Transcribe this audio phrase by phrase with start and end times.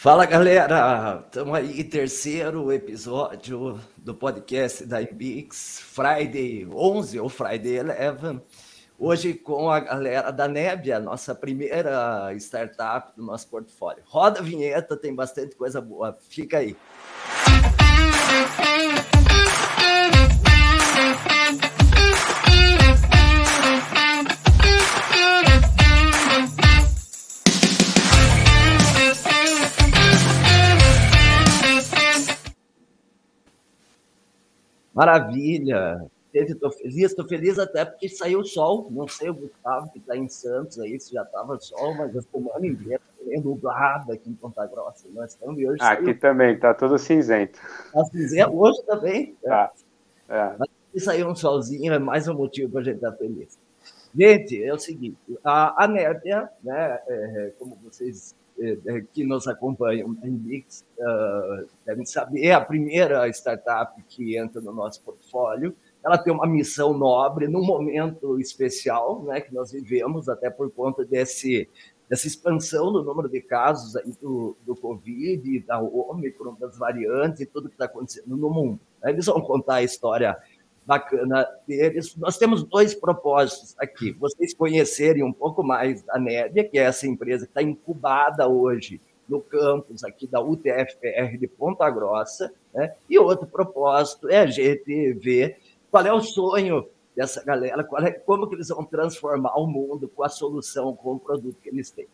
[0.00, 8.40] Fala galera, estamos aí, terceiro episódio do podcast da Ibix, Friday 11 ou Friday 11.
[8.96, 14.04] Hoje com a galera da Nebia, nossa primeira startup do nosso portfólio.
[14.06, 16.76] Roda a vinheta, tem bastante coisa boa, fica aí.
[34.98, 36.04] Maravilha.
[36.34, 38.88] Estou feliz, estou feliz até porque saiu sol.
[38.90, 42.22] Não sei o Gustavo que está em Santos aí, se já estava sol, mas a
[42.22, 45.06] semana inteira meio nublado aqui em Ponta Grossa.
[45.14, 45.80] Nós estamos hoje.
[45.80, 46.18] Aqui saiu...
[46.18, 47.60] também, está tudo cinzento.
[47.86, 49.36] Está cinzento hoje também?
[49.40, 49.72] Tá.
[50.28, 50.56] É.
[50.58, 53.56] Mas se sair um solzinho é mais um motivo para a gente estar tá feliz.
[54.12, 58.47] Gente, é o seguinte, a, a Nébia, né, é, como vocês é, é,
[59.12, 65.74] que nos acompanham uh, devem saber, é a primeira startup que entra no nosso portfólio.
[66.04, 71.04] Ela tem uma missão nobre num momento especial né, que nós vivemos, até por conta
[71.04, 71.68] desse,
[72.08, 77.46] dessa expansão do número de casos aí do, do Covid, da Omicron, das variantes e
[77.46, 78.80] tudo que está acontecendo no mundo.
[79.04, 80.36] Eles vão contar a história
[80.88, 82.16] bacana deles.
[82.16, 84.12] Nós temos dois propósitos aqui.
[84.12, 88.98] Vocês conhecerem um pouco mais da Nédia, que é essa empresa que está incubada hoje
[89.28, 92.94] no campus aqui da UTFPR de Ponta Grossa, né?
[93.10, 95.58] e outro propósito é a gente ver
[95.90, 100.22] qual é o sonho dessa galera, é, como que eles vão transformar o mundo com
[100.22, 102.08] a solução, com o produto que eles têm.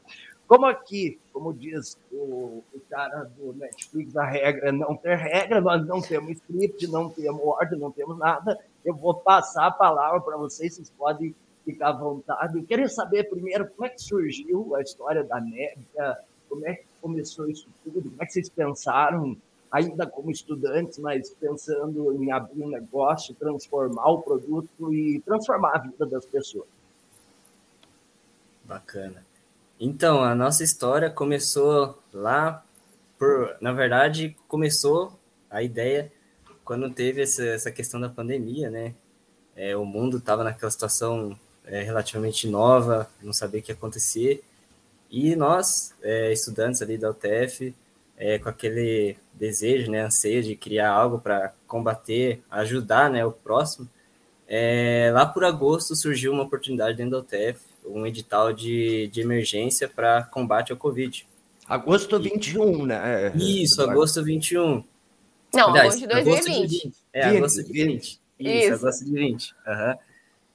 [0.47, 5.61] Como aqui, como diz o, o, cara do Netflix, a regra é não ter regra,
[5.61, 8.59] nós não temos script, não temos ordem, não temos nada.
[8.85, 11.35] Eu vou passar a palavra para vocês, vocês podem
[11.65, 12.59] ficar à vontade.
[12.59, 16.85] Eu queria saber primeiro como é que surgiu a história da Nébia, como é que
[17.01, 19.35] começou isso tudo, como é que vocês pensaram,
[19.71, 25.79] ainda como estudantes, mas pensando em abrir um negócio, transformar o produto e transformar a
[25.79, 26.69] vida das pessoas.
[28.63, 29.25] Bacana.
[29.79, 32.65] Então, a nossa história começou lá
[33.19, 35.19] por, na verdade, começou
[35.51, 36.13] a ideia
[36.65, 38.95] quando teve essa, essa questão da pandemia, né?
[39.57, 44.43] É, o mundo estava naquela situação é, relativamente nova, não sabia o que ia acontecer.
[45.11, 47.75] E nós, é, estudantes ali da UTF,
[48.17, 53.89] é, com aquele desejo, né, anseio de criar algo para combater, ajudar né, o próximo,
[54.47, 59.89] é, lá por agosto surgiu uma oportunidade dentro da UTF um edital de, de emergência
[59.89, 61.27] para combate ao Covid.
[61.67, 63.33] Agosto 21, né?
[63.37, 64.85] Isso, agosto 21.
[65.55, 66.33] Não, Aliás, agosto de 2020.
[66.33, 66.95] Agosto de 20.
[67.13, 67.85] É, 20, agosto de 20.
[67.85, 68.21] 20.
[68.39, 69.55] Isso, Isso, agosto de 20.
[69.67, 69.95] Uhum.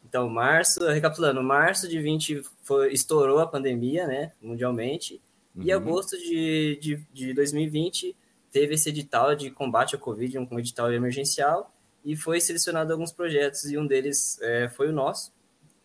[0.08, 5.22] Então, março, recapitulando, março de 20 foi, estourou a pandemia, né, mundialmente,
[5.56, 5.64] uhum.
[5.64, 8.16] e agosto de, de, de 2020
[8.52, 11.72] teve esse edital de combate ao Covid, um edital emergencial,
[12.04, 15.32] e foi selecionado alguns projetos, e um deles é, foi o nosso,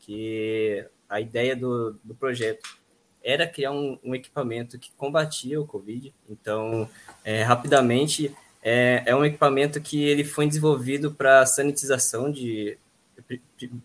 [0.01, 2.79] que a ideia do, do projeto
[3.23, 6.13] era criar um, um, equipamento que combatia o Covid.
[6.29, 6.89] Então,
[7.25, 12.77] é, rapidamente, é, é, um equipamento que ele foi desenvolvido para sanitização de,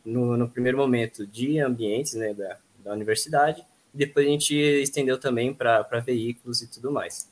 [0.06, 3.64] no, no, primeiro momento, de ambientes né, da, da universidade.
[3.94, 7.30] Depois a gente estendeu também para veículos e tudo mais.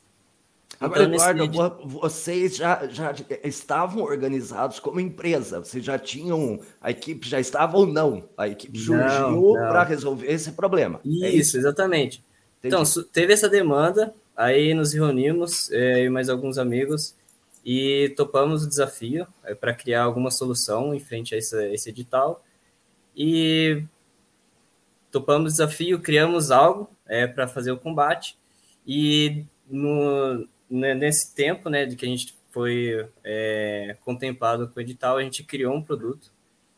[0.80, 3.12] Agora, então, Eduardo, vocês já, já
[3.42, 5.58] estavam organizados como empresa?
[5.58, 8.28] Vocês já tinham, a equipe já estava ou não?
[8.36, 11.00] A equipe surgiu para resolver esse problema.
[11.04, 11.58] Isso, é isso?
[11.58, 12.22] exatamente.
[12.58, 12.74] Entendi.
[12.74, 17.14] Então, teve essa demanda, aí nos reunimos, é, eu e mais alguns amigos,
[17.64, 22.44] e topamos o desafio é, para criar alguma solução em frente a esse, esse edital.
[23.16, 23.82] E
[25.10, 28.38] topamos o desafio, criamos algo é, para fazer o combate,
[28.86, 35.16] e no, nesse tempo, né, de que a gente foi é, contemplado com o edital,
[35.16, 36.30] a gente criou um produto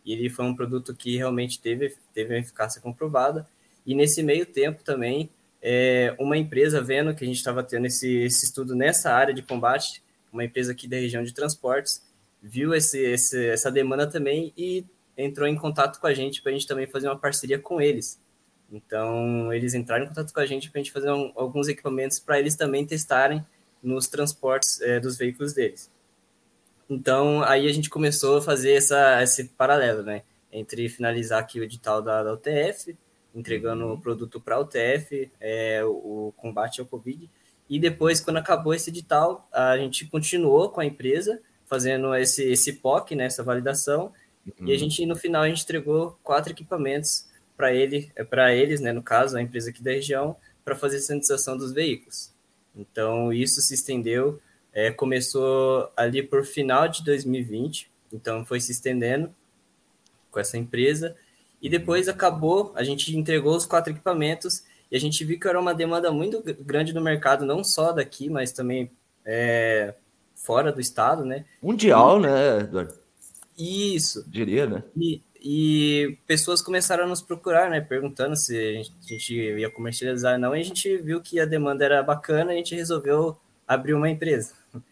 [0.05, 3.47] e ele foi um produto que realmente teve, teve uma eficácia comprovada.
[3.87, 5.31] E nesse meio tempo também,
[5.62, 9.43] é, uma empresa vendo que a gente estava tendo esse, esse estudo nessa área de
[9.43, 12.03] combate, uma empresa aqui da região de transportes,
[12.43, 14.85] viu esse, esse, essa demanda também e
[15.17, 18.19] entrou em contato com a gente para a gente também fazer uma parceria com eles.
[18.73, 22.19] Então, eles entraram em contato com a gente para a gente fazer um, alguns equipamentos
[22.19, 23.44] para eles também testarem
[23.82, 25.91] nos transportes é, dos veículos deles.
[26.88, 30.23] Então, aí a gente começou a fazer essa, esse paralelo, né?
[30.53, 32.97] Entre finalizar aqui o edital da, da UTF,
[33.35, 33.93] entregando uhum.
[33.93, 37.31] o produto para a UTF, é, o, o combate ao Covid,
[37.69, 42.73] e depois, quando acabou esse edital, a gente continuou com a empresa, fazendo esse, esse
[42.73, 44.12] POC, né, essa validação,
[44.44, 44.67] uhum.
[44.67, 48.93] e a gente, no final, a gente entregou quatro equipamentos para ele, para eles, né,
[48.93, 50.35] no caso, a empresa aqui da região,
[50.65, 52.33] para fazer a sanitização dos veículos.
[52.75, 54.40] Então, isso se estendeu,
[54.72, 59.34] é, começou ali por final de 2020, então foi se estendendo
[60.31, 61.17] com essa empresa,
[61.61, 65.61] e depois acabou, a gente entregou os quatro equipamentos, e a gente viu que era
[65.61, 68.90] uma demanda muito grande no mercado, não só daqui, mas também
[69.25, 69.94] é,
[70.34, 71.44] fora do estado, né?
[71.62, 72.94] Mundial, e, né, Eduardo?
[73.58, 74.25] Isso.
[74.28, 74.82] Diria, né?
[74.96, 79.70] E, e pessoas começaram a nos procurar, né, perguntando se a gente, a gente ia
[79.70, 83.37] comercializar ou não, e a gente viu que a demanda era bacana, a gente resolveu
[83.66, 84.54] abrir uma empresa.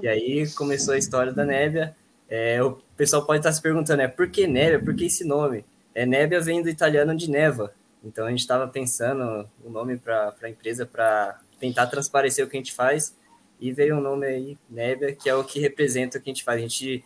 [0.00, 1.96] E aí começou a história da Nébia.
[2.28, 4.78] É, o pessoal pode estar se perguntando, é por que Nébia?
[4.78, 5.64] Por que esse nome?
[5.92, 7.74] É, Nébia vem do italiano de neva.
[8.04, 12.56] Então a gente estava pensando o nome para a empresa para tentar transparecer o que
[12.56, 13.16] a gente faz
[13.60, 16.44] e veio um nome aí, Nébia, que é o que representa o que a gente
[16.44, 16.58] faz.
[16.58, 17.02] A gente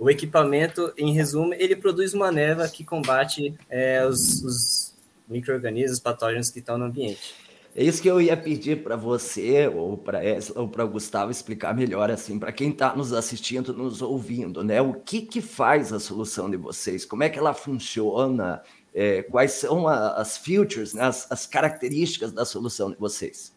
[0.00, 4.94] o equipamento, em resumo, ele produz uma neva que combate é, os, os
[5.28, 7.34] micro-organismos, patógenos que estão no ambiente.
[7.76, 10.20] É isso que eu ia pedir para você ou para
[10.56, 14.80] ou para Gustavo explicar melhor assim, para quem está nos assistindo, nos ouvindo, né?
[14.80, 17.04] O que que faz a solução de vocês?
[17.04, 18.62] Como é que ela funciona?
[18.92, 21.02] É, quais são a, as features, né?
[21.02, 23.52] as, as características da solução de vocês?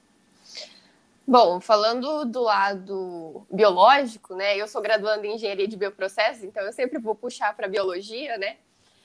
[1.26, 4.58] Bom, falando do lado biológico, né?
[4.58, 8.58] Eu sou graduando em engenharia de bioprocessos, então eu sempre vou puxar para biologia, né?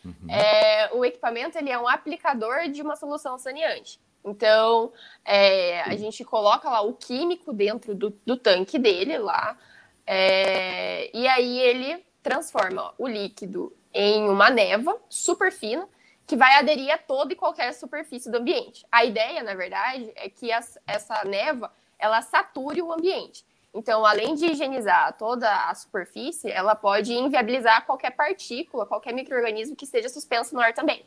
[0.04, 0.30] Uhum.
[0.30, 4.00] É, o equipamento ele é um aplicador de uma solução saneante.
[4.24, 4.92] Então,
[5.24, 9.56] é, a gente coloca lá o químico dentro do, do tanque dele lá,
[10.04, 15.88] é, e aí ele transforma o líquido em uma neva super fina
[16.26, 18.84] que vai aderir a toda e qualquer superfície do ambiente.
[18.92, 23.44] A ideia, na verdade, é que as, essa neva ela sature o ambiente.
[23.74, 29.84] Então, além de higienizar toda a superfície, ela pode inviabilizar qualquer partícula, qualquer microorganismo que
[29.84, 31.04] esteja suspenso no ar também.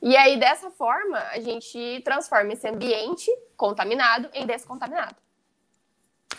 [0.00, 5.14] E aí, dessa forma, a gente transforma esse ambiente contaminado em descontaminado.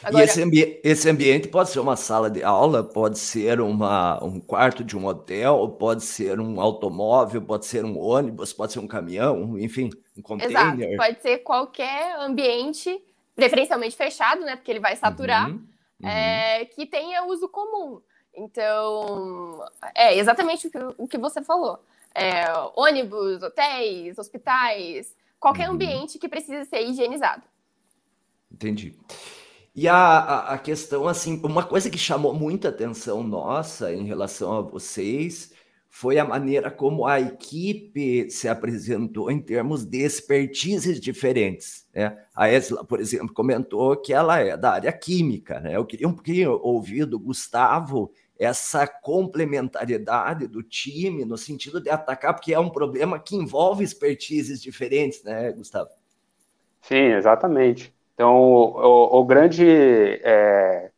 [0.04, 0.24] Agora...
[0.24, 4.40] E esse, ambi esse, ambiente pode ser uma sala de aula, pode ser uma, um
[4.40, 8.88] quarto de um hotel, pode ser um automóvel, pode ser um ônibus, pode ser um
[8.88, 10.90] caminhão, enfim, um container.
[10.90, 13.02] Exato, pode ser qualquer ambiente
[13.36, 14.56] preferencialmente fechado, né?
[14.56, 15.66] Porque ele vai saturar, uhum,
[16.02, 16.08] uhum.
[16.08, 18.02] É, que tenha uso comum.
[18.36, 19.64] Então,
[19.96, 21.80] é exatamente o que, o que você falou.
[22.16, 22.46] É,
[22.76, 25.76] ônibus, hotéis, hospitais, qualquer uhum.
[25.76, 27.44] ambiente que precise ser higienizado.
[28.52, 28.96] Entendi.
[29.76, 34.56] E a, a, a, questão, assim, uma coisa que chamou muita atenção nossa em relação
[34.56, 35.52] a vocês
[35.96, 41.88] foi a maneira como a equipe se apresentou em termos de expertises diferentes.
[41.94, 42.18] Né?
[42.36, 45.60] A Esla, por exemplo, comentou que ela é da área química.
[45.60, 45.78] Né?
[45.78, 52.34] Eu queria um pouquinho ouvir do Gustavo essa complementariedade do time no sentido de atacar,
[52.34, 55.92] porque é um problema que envolve expertises diferentes, né, Gustavo?
[56.82, 57.94] Sim, exatamente.
[58.16, 59.64] Então, o, o grande
[60.24, 60.90] é,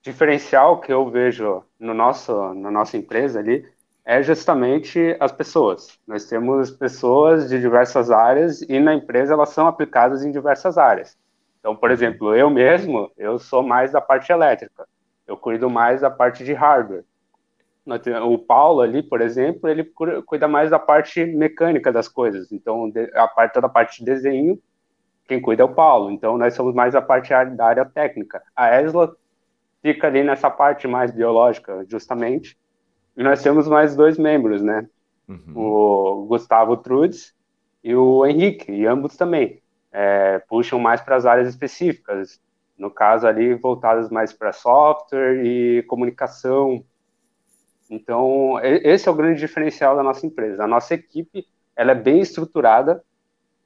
[0.00, 3.66] diferencial que eu vejo no nosso, na nossa empresa ali
[4.08, 6.00] é justamente as pessoas.
[6.06, 11.14] Nós temos pessoas de diversas áreas e na empresa elas são aplicadas em diversas áreas.
[11.60, 14.88] Então, por exemplo, eu mesmo, eu sou mais da parte elétrica.
[15.26, 17.04] Eu cuido mais da parte de hardware.
[18.24, 19.84] O Paulo ali, por exemplo, ele
[20.24, 22.50] cuida mais da parte mecânica das coisas.
[22.50, 24.58] Então, a parte toda a parte de desenho,
[25.26, 26.10] quem cuida é o Paulo.
[26.10, 28.42] Então, nós somos mais a parte da área técnica.
[28.56, 29.14] A Esla
[29.82, 32.56] fica ali nessa parte mais biológica, justamente
[33.22, 34.86] nós temos mais dois membros, né?
[35.28, 35.52] Uhum.
[35.54, 37.34] O Gustavo Trudes
[37.82, 39.60] e o Henrique, e ambos também
[39.92, 42.40] é, puxam mais para as áreas específicas.
[42.78, 46.84] No caso ali, voltadas mais para software e comunicação.
[47.90, 50.62] Então, esse é o grande diferencial da nossa empresa.
[50.62, 53.02] A nossa equipe, ela é bem estruturada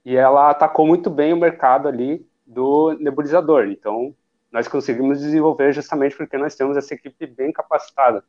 [0.04, 3.64] e ela atacou muito bem o mercado ali do nebulizador.
[3.64, 4.14] Então,
[4.50, 8.25] nós conseguimos desenvolver justamente porque nós temos essa equipe bem capacitada.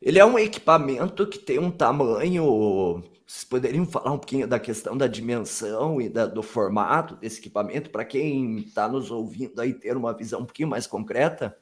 [0.00, 3.02] Ele é um equipamento que tem um tamanho.
[3.26, 7.90] Vocês poderiam falar um pouquinho da questão da dimensão e da, do formato desse equipamento,
[7.90, 11.56] para quem está nos ouvindo aí ter uma visão um pouquinho mais concreta?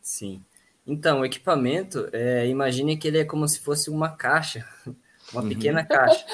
[0.00, 0.44] Sim.
[0.86, 4.66] Então, o equipamento, é, imagine que ele é como se fosse uma caixa,
[5.32, 5.48] uma uhum.
[5.48, 6.24] pequena caixa.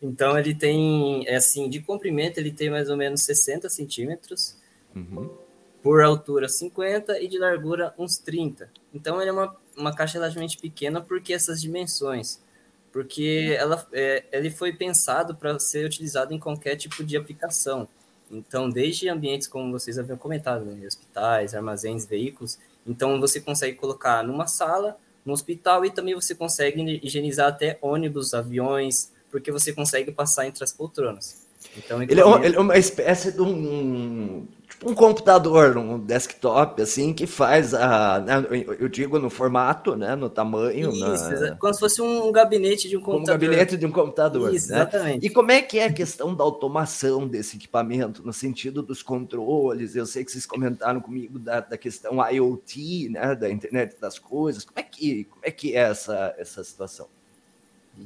[0.00, 4.56] Então, ele tem, é assim, de comprimento, ele tem mais ou menos 60 centímetros.
[4.94, 5.45] Uhum
[5.86, 8.68] por altura 50 e de largura uns 30.
[8.92, 12.40] Então ele é uma, uma caixa relativamente pequena porque essas dimensões,
[12.92, 17.86] porque ela, é, ele foi pensado para ser utilizado em qualquer tipo de aplicação.
[18.28, 24.24] Então, desde ambientes como vocês haviam comentado, né, hospitais, armazéns, veículos, então você consegue colocar
[24.24, 30.10] numa sala, no hospital e também você consegue higienizar até ônibus, aviões, porque você consegue
[30.10, 31.46] passar entre as poltronas.
[31.76, 37.12] Então, ele, é, ele é uma espécie de um, tipo um computador, um desktop, assim,
[37.12, 38.20] que faz a.
[38.20, 40.14] Né, eu digo no formato, né?
[40.14, 40.90] No tamanho.
[40.90, 41.56] Isso, na...
[41.56, 43.36] como se fosse um gabinete de um computador.
[43.36, 44.54] Um gabinete de um computador.
[44.54, 44.76] Isso, né?
[44.76, 45.26] exatamente.
[45.26, 49.96] E como é que é a questão da automação desse equipamento, no sentido dos controles?
[49.96, 53.34] Eu sei que vocês comentaram comigo da, da questão IoT, né?
[53.34, 54.64] Da internet das coisas.
[54.64, 57.08] Como é que, como é, que é essa, essa situação?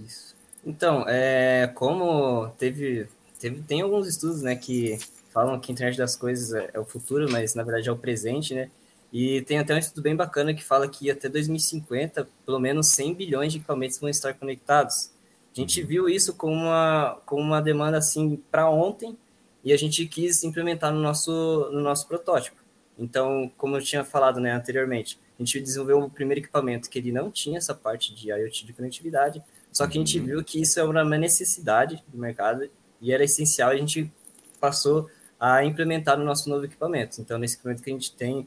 [0.06, 0.36] Isso.
[0.64, 3.08] Então, é, como teve,
[3.38, 3.62] teve.
[3.62, 4.98] Tem alguns estudos, né, que
[5.30, 7.96] falam que a internet das coisas é, é, o futuro, mas na verdade é o
[7.96, 8.70] presente, né?
[9.12, 13.14] E tem até um estudo bem bacana que fala que até 2050, pelo menos 100
[13.14, 15.10] bilhões de equipamentos vão estar conectados.
[15.56, 19.16] A gente viu isso como uma, como uma demanda assim para ontem
[19.64, 22.56] e a gente quis implementar no nosso, no nosso protótipo.
[22.96, 27.10] Então, como eu tinha falado né, anteriormente, a gente desenvolveu o primeiro equipamento que ele
[27.10, 30.26] não tinha essa parte de IoT de conectividade, só que a gente uhum.
[30.26, 32.68] viu que isso era uma necessidade do mercado
[33.00, 34.12] e era essencial, a gente
[34.60, 35.08] passou
[35.40, 37.18] a implementar no nosso novo equipamento.
[37.20, 38.46] Então, nesse equipamento que a gente tem,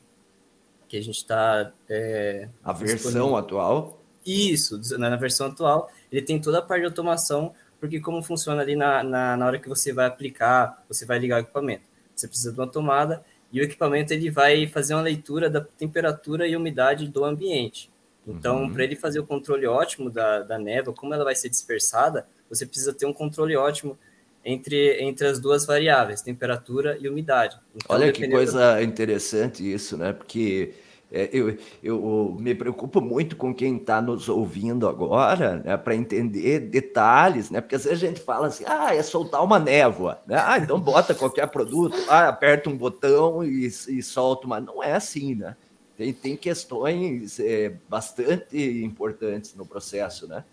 [0.88, 1.72] que a gente está.
[1.90, 4.00] É, a versão atual?
[4.24, 8.76] Isso, na versão atual, ele tem toda a parte de automação, porque como funciona ali
[8.76, 11.84] na, na, na hora que você vai aplicar, você vai ligar o equipamento.
[12.16, 16.48] Você precisa de uma tomada e o equipamento ele vai fazer uma leitura da temperatura
[16.48, 17.92] e umidade do ambiente.
[18.26, 18.74] Então, uhum.
[18.74, 22.66] para ele fazer o controle ótimo da, da névoa, como ela vai ser dispersada, você
[22.66, 23.98] precisa ter um controle ótimo
[24.44, 27.58] entre, entre as duas variáveis, temperatura e umidade.
[27.76, 28.84] Então, Olha que coisa do...
[28.84, 30.12] interessante isso, né?
[30.14, 30.74] Porque
[31.12, 36.60] é, eu, eu me preocupo muito com quem está nos ouvindo agora, né, para entender
[36.60, 37.62] detalhes, né?
[37.62, 40.36] Porque às vezes a gente fala assim, ah, é soltar uma névoa, né?
[40.44, 44.60] Ah, então bota qualquer produto, ah, aperta um botão e, e solta uma.
[44.60, 45.56] Não é assim, né?
[45.96, 50.44] Tem, tem questões é, bastante importantes no processo, né?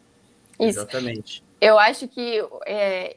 [0.60, 0.78] Isso.
[0.78, 1.42] Exatamente.
[1.58, 3.16] Eu acho que é,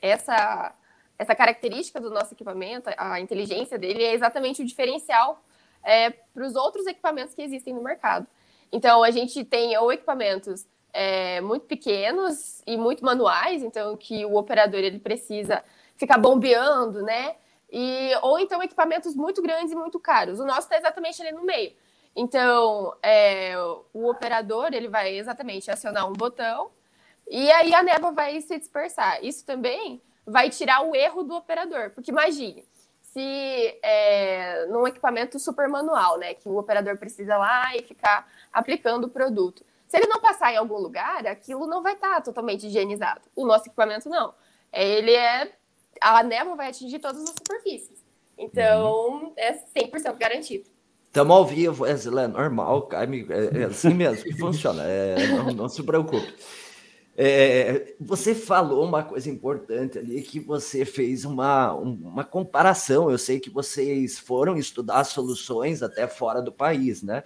[0.00, 0.74] essa,
[1.18, 5.42] essa característica do nosso equipamento, a inteligência dele, é exatamente o diferencial
[5.82, 8.26] é, para os outros equipamentos que existem no mercado.
[8.70, 14.36] Então, a gente tem ou equipamentos é, muito pequenos e muito manuais, então que o
[14.36, 15.62] operador ele precisa
[15.96, 17.36] ficar bombeando, né?
[17.70, 20.38] E, ou então equipamentos muito grandes e muito caros.
[20.38, 21.72] O nosso está exatamente ali no meio.
[22.14, 23.54] Então, é,
[23.94, 26.70] o operador ele vai exatamente acionar um botão
[27.32, 29.24] e aí a névoa vai se dispersar.
[29.24, 32.62] Isso também vai tirar o erro do operador, porque imagine
[33.00, 39.04] se é, num equipamento super manual, né, que o operador precisa lá e ficar aplicando
[39.04, 39.64] o produto.
[39.88, 43.22] Se ele não passar em algum lugar, aquilo não vai estar totalmente higienizado.
[43.34, 44.34] O nosso equipamento não.
[44.70, 45.52] Ele é
[46.02, 48.04] a névoa vai atingir todas as superfícies.
[48.36, 50.64] Então, é 100% garantido.
[51.06, 55.68] Estamos ao vivo, é, é normal, é, é assim mesmo que funciona, é, não, não
[55.68, 56.34] se preocupe.
[57.14, 63.10] É, você falou uma coisa importante ali, que você fez uma, uma comparação.
[63.10, 67.22] Eu sei que vocês foram estudar soluções até fora do país, né?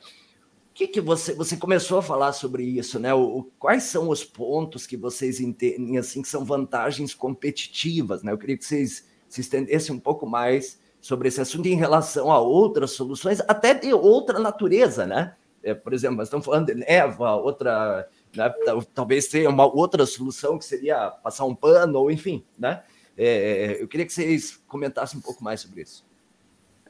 [0.70, 3.14] O que, que você, você começou a falar sobre isso, né?
[3.14, 8.32] O, quais são os pontos que vocês entendem assim que são vantagens competitivas, né?
[8.32, 12.40] Eu queria que vocês se estendessem um pouco mais sobre esse assunto em relação a
[12.40, 15.36] outras soluções, até de outra natureza, né?
[15.62, 18.52] É, por exemplo, nós estamos falando de neva, outra né?
[18.94, 22.82] Talvez tenha uma outra solução que seria passar um pano, ou enfim, né?
[23.16, 26.04] É, eu queria que vocês comentassem um pouco mais sobre isso.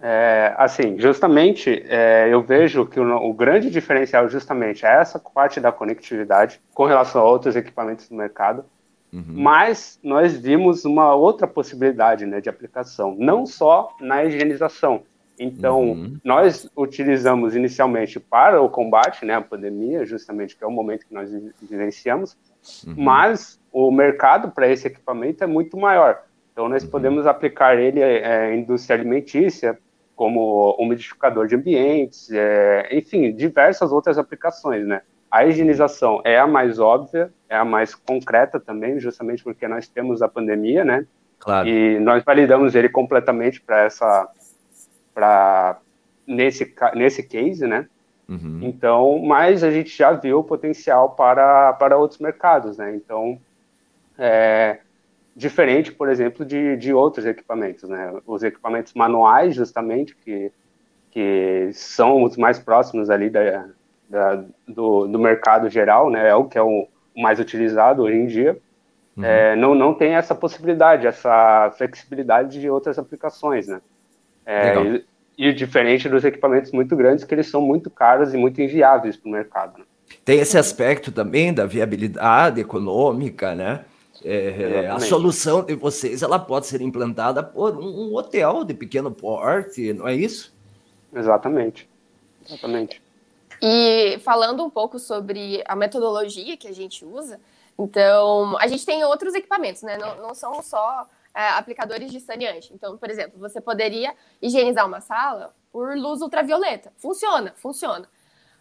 [0.00, 5.59] É, assim, justamente, é, eu vejo que o, o, grande diferencial justamente é essa parte
[5.59, 8.67] da conectividade com relação a outros equipamentos do mercado,
[9.11, 9.25] uhum.
[9.29, 15.03] mas nós vimos uma outra possibilidade né, de aplicação, não só na higienização,
[15.38, 16.16] então, uhum.
[16.25, 21.14] nós utilizamos inicialmente para o combate, né, a pandemia, justamente que é o momento que
[21.14, 22.37] nós vivenciamos,
[22.87, 22.95] uhum.
[22.97, 26.23] mas o mercado para esse equipamento é muito maior.
[26.52, 26.90] Então, nós uhum.
[26.90, 29.78] podemos aplicar ele é, em indústria alimentícia,
[30.14, 35.02] como umidificador de ambientes, é, enfim, diversas outras aplicações, né?
[35.31, 40.23] A higienização é a mais óbvia, é a mais concreta também, justamente porque nós temos
[40.23, 41.05] a pandemia, né?
[41.38, 41.69] Claro.
[41.69, 44.26] E nós validamos ele completamente para essa
[45.16, 45.78] para
[46.26, 47.88] nesse nesse case, né?
[48.28, 48.61] Uhum.
[48.62, 52.94] Então, mas a gente já viu o potencial para, para outros mercados, né?
[52.94, 53.38] Então,
[54.18, 54.80] é,
[55.35, 58.12] diferente, por exemplo, de, de outros equipamentos, né?
[58.26, 60.52] Os equipamentos manuais, justamente, que,
[61.11, 63.66] que são os mais próximos ali da,
[64.11, 66.28] da do, do mercado geral, né?
[66.28, 68.58] É o que é o mais utilizado hoje em dia.
[69.16, 69.25] Uhum.
[69.25, 73.80] É, não, não tem essa possibilidade, essa flexibilidade de outras aplicações, né?
[74.47, 75.03] É,
[75.37, 79.17] e, e, diferente dos equipamentos muito grandes, que eles são muito caros e muito inviáveis
[79.17, 79.79] para o mercado.
[79.79, 79.85] Né?
[80.25, 83.85] Tem esse aspecto também da viabilidade econômica, né?
[84.25, 89.11] É, a solução de vocês ela pode ser implantada por um, um hotel de pequeno
[89.11, 90.55] porte, não é isso?
[91.15, 91.88] Exatamente.
[92.45, 93.03] Exatamente.
[93.61, 97.38] E falando um pouco sobre a metodologia que a gente usa,
[97.79, 99.99] então a gente tem outros equipamentos, né?
[99.99, 102.73] Não, não são só é, aplicadores de saneante.
[102.73, 106.90] Então, por exemplo, você poderia higienizar uma sala por luz ultravioleta.
[106.97, 108.09] Funciona, funciona.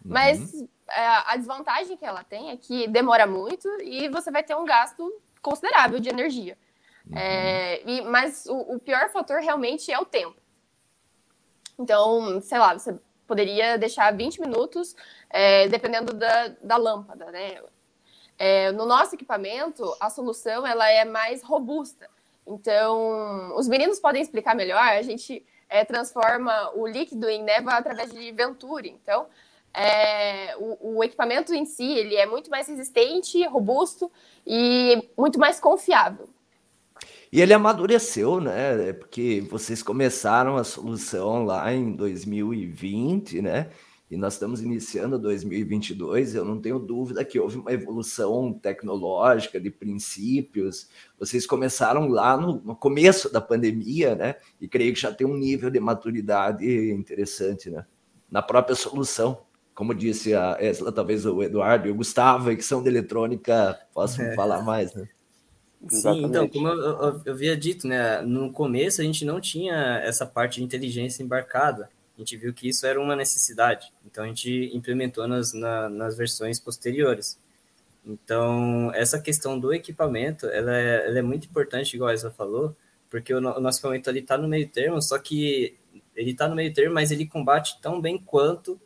[0.04, 0.12] Uhum.
[0.12, 0.54] Mas
[0.86, 4.66] é, a desvantagem que ela tem é que demora muito e você vai ter um
[4.66, 6.58] gasto considerável de energia.
[7.06, 7.16] Uhum.
[7.16, 10.36] É, e, mas o, o, pior fator realmente é o tempo.
[11.78, 12.94] Então, sei lá, você
[13.26, 14.94] poderia deixar 20 minutos,
[15.30, 17.62] é, dependendo da, da lâmpada, né?
[18.38, 22.06] É, no nosso equipamento, a solução ela é mais robusta.
[22.46, 24.80] Então, os meninos podem explicar melhor.
[24.80, 28.90] A gente é, transforma o líquido em neva através de Venturi.
[29.02, 29.26] Então,
[29.74, 34.10] é, o, o, equipamento em si ele é muito mais resistente, robusto
[34.46, 36.28] e muito mais confiável.
[37.30, 38.92] E ele amadureceu, né?
[38.94, 43.68] Porque vocês começaram a solução lá em 2020, né?
[44.10, 46.34] E nós estamos iniciando 2022.
[46.34, 50.88] Eu não tenho dúvida que houve uma evolução tecnológica de princípios.
[51.18, 54.36] Vocês começaram lá no, no começo da pandemia, né?
[54.60, 57.84] E creio que já tem um nível de maturidade interessante, né?
[58.30, 59.44] Na própria solução
[59.76, 64.24] como disse a Esla, talvez o Eduardo e o Gustavo, que são de eletrônica, possam
[64.24, 64.34] é.
[64.34, 65.06] falar mais, né?
[65.86, 70.00] Sim, então, como eu, eu, eu, havia dito, né, no começo a gente não tinha
[70.02, 74.26] essa parte de inteligência embarcada, a gente viu que isso era uma necessidade, então a
[74.26, 77.38] gente implementou nas, na, nas versões posteriores.
[78.06, 82.74] Então, essa questão do equipamento, ela é, ela é muito importante, igual a Esla falou,
[83.10, 85.76] porque o, o nosso equipamento ali está no meio termo, só que
[86.14, 88.80] ele está no meio termo, mas ele combate tão bem quanto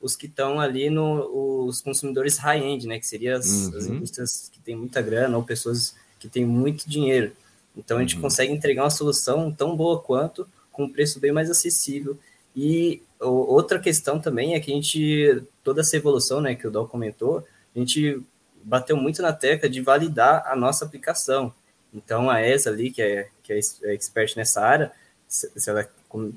[0.00, 2.98] os que estão ali no os consumidores high-end, né?
[2.98, 3.78] Que seriam as, uhum.
[3.78, 7.32] as, indústrias que têm muita grana ou pessoas que têm muito dinheiro.
[7.74, 8.20] Então a gente uhum.
[8.22, 12.18] consegue entregar uma solução tão boa quanto, com um preço bem mais acessível.
[12.54, 16.86] E outra questão também é que a gente, toda essa evolução, né, que o Dal
[16.86, 18.22] comentou, a gente
[18.62, 21.52] bateu muito na tecla de validar a nossa aplicação.
[21.92, 24.92] Então a ESA ali, que é, que é, é expert nessa área,
[25.26, 25.88] se ela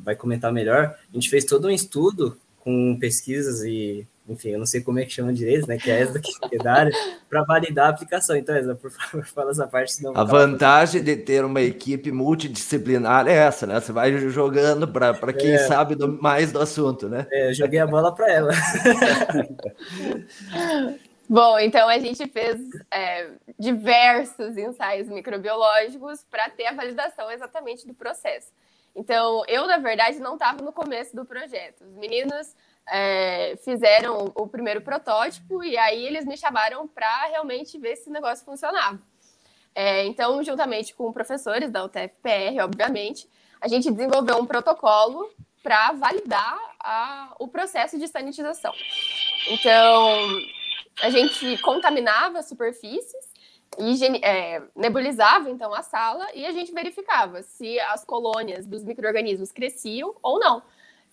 [0.03, 4.66] vai comentar melhor, a gente fez todo um estudo com pesquisas e, enfim, eu não
[4.66, 5.78] sei como é que chama direito, né?
[5.78, 6.92] Que é essa que é da área,
[7.30, 8.36] para validar a aplicação.
[8.36, 9.94] Então, Esa, por favor, fala essa parte.
[9.94, 13.80] Senão a vantagem de ter uma equipe multidisciplinar é essa, né?
[13.80, 15.60] Você vai jogando para quem é.
[15.60, 17.26] sabe do, mais do assunto, né?
[17.32, 18.52] É, eu joguei a bola para ela.
[21.30, 22.58] Bom, então a gente fez
[22.90, 28.52] é, diversos ensaios microbiológicos para ter a validação exatamente do processo.
[28.96, 31.84] Então, eu, na verdade, não estava no começo do projeto.
[31.84, 32.56] Os meninos
[32.89, 38.13] é, fizeram o primeiro protótipo e aí eles me chamaram para realmente ver se o
[38.13, 39.00] negócio funcionava.
[39.76, 43.30] É, então, juntamente com professores da UTFPR, obviamente,
[43.62, 45.30] a gente desenvolveu um protocolo
[45.62, 48.73] para validar a, o processo de sanitização.
[49.50, 50.41] Então,
[51.02, 53.38] a gente contaminava superfícies
[54.23, 60.15] é, nebulizava então a sala e a gente verificava se as colônias dos micro-organismos cresciam
[60.21, 60.63] ou não.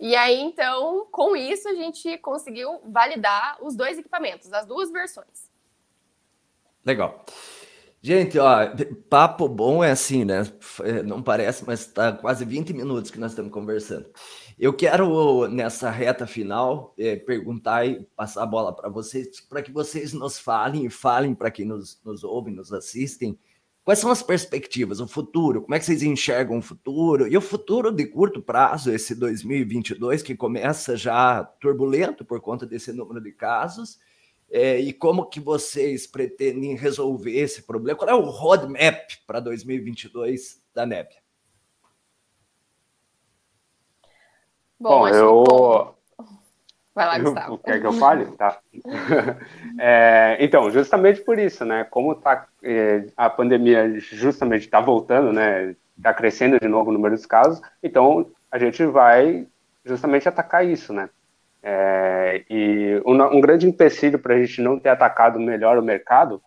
[0.04, 5.48] E aí, então, com isso, a gente conseguiu validar os dois equipamentos, as duas versões.
[6.84, 7.24] Legal.
[8.02, 8.70] Gente, ó,
[9.08, 10.42] papo bom é assim, né?
[10.82, 14.10] É, não parece, mas está quase 20 minutos que nós estamos conversando.
[14.58, 19.72] Eu quero, nessa reta final, é, perguntar e passar a bola para vocês, para que
[19.72, 23.38] vocês nos falem e falem para quem nos, nos ouve, nos assistem,
[23.84, 27.40] quais são as perspectivas, o futuro, como é que vocês enxergam o futuro, e o
[27.40, 33.30] futuro de curto prazo, esse 2022, que começa já turbulento por conta desse número de
[33.30, 33.98] casos,
[34.50, 37.98] é, e como que vocês pretendem resolver esse problema?
[37.98, 41.18] Qual é o roadmap para 2022 da Nébia?
[44.78, 45.93] Bom, Bom eu.
[46.94, 47.58] Vai lá, Gustavo.
[47.58, 48.26] Quer que eu fale?
[48.36, 48.56] Tá.
[49.80, 51.84] é, então, justamente por isso, né?
[51.90, 55.74] Como tá, é, a pandemia justamente está voltando, né?
[55.98, 59.46] Está crescendo de novo o número de casos, então a gente vai
[59.84, 61.08] justamente atacar isso, né?
[61.62, 66.40] É, e um, um, grande empecilho para a gente não ter atacado melhor o mercado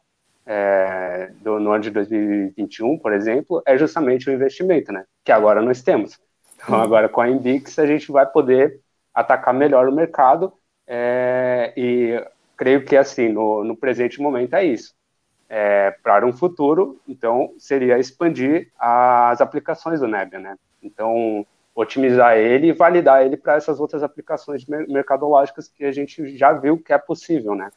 [0.46, 5.04] é, do, no ano de 2021, por exemplo, é justamente o investimento, né?
[5.26, 6.18] Que agora nós temos.
[6.64, 8.80] Então, agora com a Inbix, a gente vai poder
[9.20, 10.54] atacar melhor o mercado
[10.86, 12.24] é, e
[12.56, 14.96] creio que, assim, no, no presente momento é isso.
[15.50, 20.56] É, para um futuro, então, seria expandir as aplicações do Nebia, né?
[20.84, 26.52] Então, otimizar ele e validar ele para essas outras aplicações mercadológicas que a gente já
[26.52, 27.72] viu que é possível, né?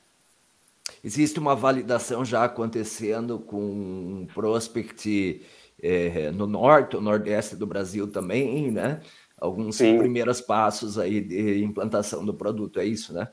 [1.03, 5.43] existe uma validação já acontecendo com um prospect
[5.83, 9.01] é, no norte, no nordeste do Brasil também, né?
[9.41, 9.99] Alguns Sim.
[9.99, 13.29] primeiros passos aí de implantação do produto, é isso, né?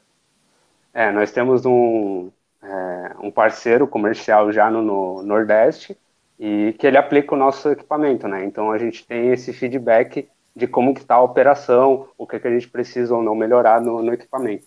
[0.93, 2.31] É, nós temos um,
[2.63, 5.97] é, um parceiro comercial já no, no, Nordeste
[6.39, 8.45] e que ele aplica o nosso equipamento, né?
[8.45, 12.47] Então a gente tem esse feedback de como que está a operação, o que, que
[12.47, 14.65] a gente precisa ou não melhorar no, no equipamento.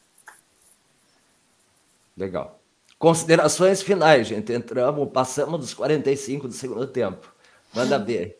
[2.17, 2.61] Legal.
[2.99, 4.53] Considerações finais, gente.
[4.53, 7.33] Entramos, passamos dos 45 do segundo tempo.
[7.75, 8.39] Manda ver.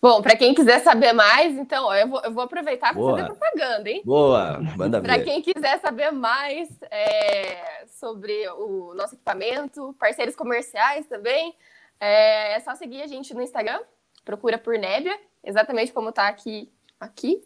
[0.00, 3.24] Bom, para quem quiser saber mais, então, ó, eu, vou, eu vou aproveitar para fazer
[3.24, 4.02] propaganda, hein?
[4.04, 5.00] Boa, manda.
[5.00, 11.54] Para quem quiser saber mais é, sobre o nosso equipamento, parceiros comerciais também,
[11.98, 13.80] é, é, só seguir a gente no Instagram,
[14.24, 16.70] procura por Nébia, exatamente como está aqui.
[17.00, 17.42] aqui.